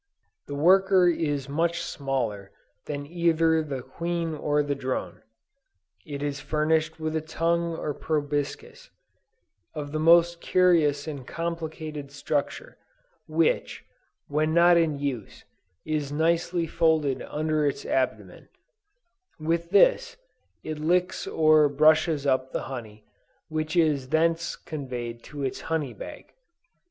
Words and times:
The 0.47 0.55
worker 0.55 1.07
is 1.07 1.47
much 1.47 1.79
smaller 1.83 2.49
than 2.87 3.05
either 3.05 3.61
the 3.61 3.83
queen 3.83 4.33
or 4.33 4.63
the 4.63 4.73
drone. 4.73 5.21
It 6.07 6.23
is 6.23 6.39
furnished 6.39 6.99
with 6.99 7.15
a 7.15 7.21
tongue 7.21 7.75
or 7.77 7.93
proboscis, 7.93 8.89
of 9.75 9.91
the 9.91 9.99
most 9.99 10.41
curious 10.41 11.07
and 11.07 11.27
complicated 11.27 12.09
structure, 12.11 12.79
which, 13.27 13.85
when 14.27 14.55
not 14.55 14.75
in 14.75 14.97
use, 14.97 15.45
is 15.85 16.11
nicely 16.11 16.65
folded 16.65 17.21
under 17.21 17.67
its 17.67 17.85
abdomen; 17.85 18.49
with 19.39 19.69
this, 19.69 20.17
it 20.63 20.79
licks 20.79 21.27
or 21.27 21.69
brushes 21.69 22.25
up 22.25 22.51
the 22.51 22.63
honey, 22.63 23.03
which 23.49 23.75
is 23.75 24.09
thence 24.09 24.55
conveyed 24.55 25.21
to 25.25 25.43
its 25.43 25.61
honey 25.61 25.93
bag. 25.93 26.33